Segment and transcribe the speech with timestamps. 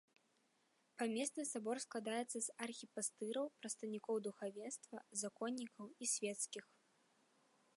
[0.99, 6.65] Памесны сабор складаецца з архіпастыраў, прадстаўнікоў духавенства, законнікаў і свецкіх.